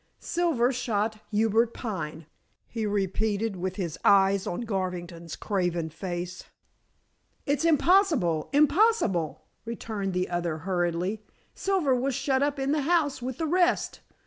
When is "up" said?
12.41-12.57